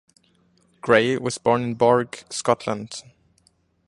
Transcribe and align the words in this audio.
Gray 0.81 1.15
was 1.19 1.37
born 1.37 1.61
in 1.61 1.75
Borgue, 1.75 2.23
Scotland. 2.33 3.03